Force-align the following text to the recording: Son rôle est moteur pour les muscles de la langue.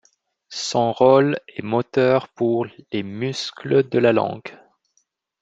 Son 0.49 0.93
rôle 0.93 1.37
est 1.47 1.61
moteur 1.61 2.27
pour 2.29 2.65
les 2.91 3.03
muscles 3.03 3.87
de 3.87 3.99
la 3.99 4.11
langue. 4.13 4.57